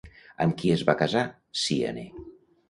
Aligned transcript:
Amb 0.45 0.55
qui 0.61 0.71
es 0.75 0.83
va 0.87 0.95
casar 1.01 1.23
Cíane? 1.65 2.07